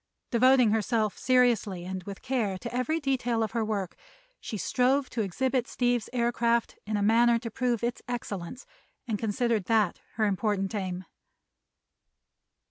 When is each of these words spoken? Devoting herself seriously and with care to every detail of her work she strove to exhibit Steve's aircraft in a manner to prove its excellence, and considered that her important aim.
Devoting 0.31 0.71
herself 0.71 1.15
seriously 1.15 1.85
and 1.85 2.01
with 2.05 2.23
care 2.23 2.57
to 2.57 2.75
every 2.75 2.99
detail 2.99 3.43
of 3.43 3.51
her 3.51 3.63
work 3.63 3.95
she 4.39 4.57
strove 4.57 5.11
to 5.11 5.21
exhibit 5.21 5.67
Steve's 5.67 6.09
aircraft 6.11 6.75
in 6.87 6.97
a 6.97 7.03
manner 7.03 7.37
to 7.37 7.51
prove 7.51 7.83
its 7.83 8.01
excellence, 8.07 8.65
and 9.07 9.19
considered 9.19 9.65
that 9.65 9.99
her 10.13 10.25
important 10.25 10.73
aim. 10.73 11.05